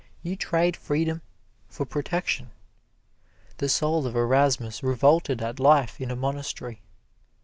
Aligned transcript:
You 0.23 0.35
trade 0.35 0.75
freedom 0.75 1.21
for 1.67 1.85
protection. 1.85 2.49
The 3.57 3.69
soul 3.69 4.07
of 4.07 4.15
Erasmus 4.15 4.81
revolted 4.81 5.43
at 5.43 5.59
life 5.59 6.01
in 6.01 6.09
a 6.09 6.15
monastery. 6.15 6.81